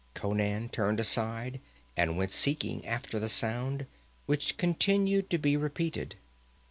Conan 0.15 0.69
turned 0.69 0.99
aside 0.99 1.59
and 1.95 2.17
went 2.17 2.31
seeking 2.31 2.83
after 2.87 3.19
the 3.19 3.29
sound, 3.29 3.85
which 4.25 4.57
continued 4.57 5.29
to 5.29 5.37
be 5.37 5.55
repeated. 5.55 6.15